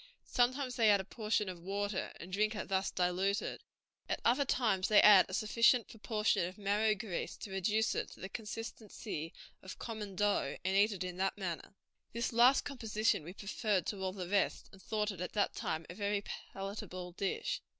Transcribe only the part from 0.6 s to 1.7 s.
they add a portion of